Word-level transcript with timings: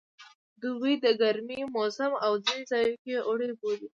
دوبی 0.61 0.93
د 1.03 1.05
ګرمي 1.21 1.61
موسم 1.75 2.11
دی 2.15 2.21
او 2.25 2.31
ځینې 2.45 2.63
ځایو 2.71 2.99
کې 3.03 3.15
اوړی 3.27 3.49
بولي 3.59 3.87